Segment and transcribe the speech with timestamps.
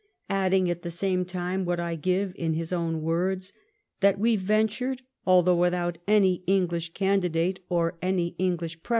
[0.31, 3.53] adding, at the same time, what I give in his own words:"
[4.01, 8.29] that we ventured, although without any English candidate or English pre THE
[8.69, 8.89] SPANISH MABBIAOES.